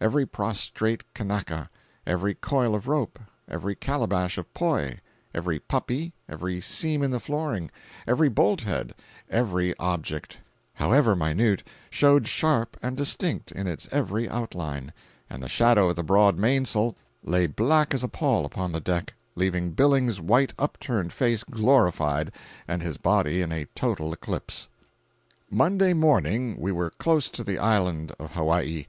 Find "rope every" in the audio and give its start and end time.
2.88-3.74